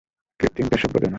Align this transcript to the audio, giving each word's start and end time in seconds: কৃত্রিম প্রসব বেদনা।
কৃত্রিম 0.39 0.67
প্রসব 0.67 0.89
বেদনা। 0.93 1.09